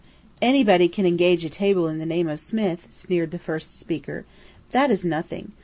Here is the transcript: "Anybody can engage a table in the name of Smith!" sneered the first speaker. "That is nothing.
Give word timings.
"Anybody 0.41 0.87
can 0.89 1.05
engage 1.05 1.45
a 1.45 1.49
table 1.51 1.87
in 1.87 1.99
the 1.99 2.07
name 2.07 2.27
of 2.27 2.39
Smith!" 2.39 2.87
sneered 2.89 3.29
the 3.29 3.37
first 3.37 3.77
speaker. 3.77 4.25
"That 4.71 4.89
is 4.89 5.05
nothing. 5.05 5.51